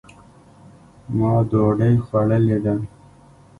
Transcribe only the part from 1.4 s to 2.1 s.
دوډۍ